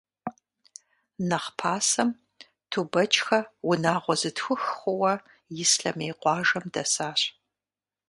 Нэхъ 1.27 1.49
пасэм, 1.59 2.09
Тубэчхэ 2.69 3.39
унагъуэ 3.69 4.15
зытхух 4.21 4.61
хъууэ, 4.77 5.13
Ислъэмей 5.63 6.13
къуажэм 6.21 6.65
дэсащ. 6.73 7.21